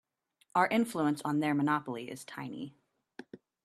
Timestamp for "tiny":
2.25-2.73